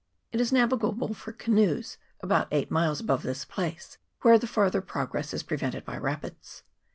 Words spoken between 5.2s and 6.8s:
is prevented by rapids.